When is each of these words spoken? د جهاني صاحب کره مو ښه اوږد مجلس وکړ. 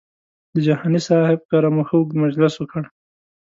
د 0.53 0.55
جهاني 0.65 0.99
صاحب 1.07 1.39
کره 1.51 1.69
مو 1.75 1.83
ښه 1.87 1.95
اوږد 1.97 2.15
مجلس 2.23 2.53
وکړ. 2.57 2.83